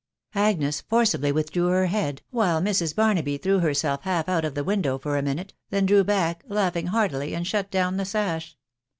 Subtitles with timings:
[0.33, 2.95] Agnes forcibly withdrew her head, while Mrs.
[2.95, 6.87] Barnaby threw herself half out of the window for a minute, then drew back, laughing
[6.87, 8.57] heartily, and shut down the sash.